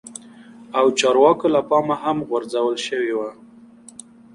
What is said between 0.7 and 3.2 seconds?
او چارواکو له پا مه هم غور ځول شوي